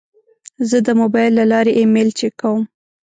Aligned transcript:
زه 0.69 0.77
د 0.87 0.89
موبایل 1.01 1.31
له 1.39 1.45
لارې 1.51 1.71
ایمیل 1.79 2.09
چک 2.19 2.33
کوم. 2.41 2.61